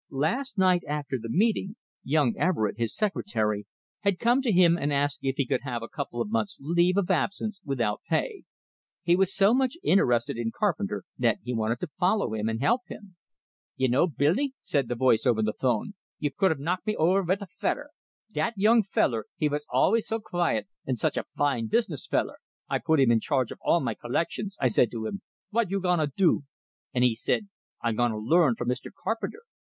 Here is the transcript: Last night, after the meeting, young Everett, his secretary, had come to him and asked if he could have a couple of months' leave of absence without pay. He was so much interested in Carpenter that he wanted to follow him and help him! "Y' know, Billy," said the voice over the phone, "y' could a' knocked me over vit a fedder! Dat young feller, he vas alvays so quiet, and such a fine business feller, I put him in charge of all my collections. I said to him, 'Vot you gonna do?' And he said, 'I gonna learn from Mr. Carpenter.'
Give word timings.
Last 0.09 0.57
night, 0.57 0.81
after 0.87 1.19
the 1.21 1.29
meeting, 1.29 1.75
young 2.03 2.35
Everett, 2.35 2.79
his 2.79 2.95
secretary, 2.97 3.67
had 3.99 4.17
come 4.17 4.41
to 4.41 4.51
him 4.51 4.75
and 4.75 4.91
asked 4.91 5.19
if 5.21 5.35
he 5.37 5.45
could 5.45 5.61
have 5.61 5.83
a 5.83 5.87
couple 5.87 6.19
of 6.19 6.31
months' 6.31 6.57
leave 6.59 6.97
of 6.97 7.11
absence 7.11 7.61
without 7.63 8.01
pay. 8.09 8.41
He 9.03 9.15
was 9.15 9.31
so 9.35 9.53
much 9.53 9.77
interested 9.83 10.37
in 10.37 10.49
Carpenter 10.51 11.03
that 11.19 11.37
he 11.43 11.53
wanted 11.53 11.79
to 11.81 11.89
follow 11.99 12.33
him 12.33 12.49
and 12.49 12.59
help 12.59 12.81
him! 12.87 13.15
"Y' 13.77 13.85
know, 13.85 14.07
Billy," 14.07 14.55
said 14.63 14.87
the 14.87 14.95
voice 14.95 15.27
over 15.27 15.43
the 15.43 15.53
phone, 15.53 15.93
"y' 16.17 16.31
could 16.35 16.51
a' 16.51 16.59
knocked 16.59 16.87
me 16.87 16.95
over 16.95 17.21
vit 17.23 17.43
a 17.43 17.47
fedder! 17.59 17.91
Dat 18.31 18.55
young 18.57 18.81
feller, 18.81 19.27
he 19.37 19.47
vas 19.47 19.67
alvays 19.71 20.07
so 20.07 20.19
quiet, 20.19 20.65
and 20.83 20.97
such 20.97 21.15
a 21.15 21.25
fine 21.37 21.67
business 21.67 22.07
feller, 22.07 22.37
I 22.67 22.79
put 22.79 22.99
him 22.99 23.11
in 23.11 23.19
charge 23.19 23.51
of 23.51 23.59
all 23.61 23.81
my 23.81 23.93
collections. 23.93 24.57
I 24.59 24.67
said 24.67 24.89
to 24.93 25.05
him, 25.05 25.21
'Vot 25.53 25.69
you 25.69 25.79
gonna 25.79 26.07
do?' 26.07 26.41
And 26.91 27.03
he 27.03 27.13
said, 27.13 27.49
'I 27.83 27.91
gonna 27.91 28.17
learn 28.17 28.55
from 28.55 28.67
Mr. 28.67 28.89
Carpenter.' 28.91 29.43